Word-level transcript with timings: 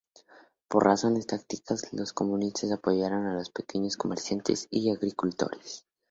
Por 0.67 0.83
razones 0.85 1.27
tácticas, 1.27 1.93
los 1.93 2.11
comunistas 2.11 2.71
apoyaron 2.71 3.27
a 3.27 3.35
los 3.35 3.51
pequeños 3.51 3.97
comerciantes 3.97 4.67
y 4.71 4.89
agricultores. 4.89 5.85